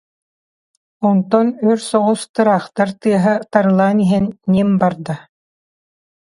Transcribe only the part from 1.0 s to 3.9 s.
Онтон өр соҕус тыраахтар тыаһа тары-